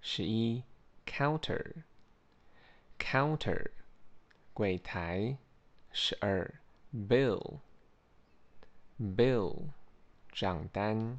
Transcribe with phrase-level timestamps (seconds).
[0.00, 0.62] 十一
[1.06, 3.70] ，counter，counter，
[4.52, 5.38] 柜台，
[5.90, 6.60] 十二
[6.94, 7.60] ，bill，bill，
[10.30, 11.18] 账单。